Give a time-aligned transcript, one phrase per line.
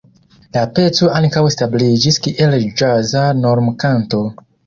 [0.55, 4.25] La peco ankaŭ establiĝis kiel ĵaza normkanto.